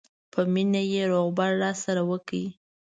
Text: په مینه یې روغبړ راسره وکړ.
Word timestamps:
په 0.31 0.41
مینه 0.53 0.81
یې 0.91 1.03
روغبړ 1.11 1.51
راسره 1.63 2.01
وکړ. 2.09 2.33